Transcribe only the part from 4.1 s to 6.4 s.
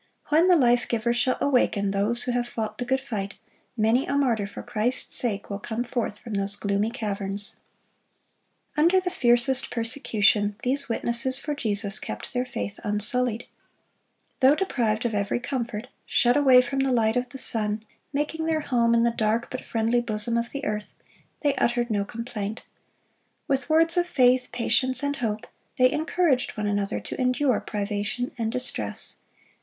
martyr for Christ's sake will come forth from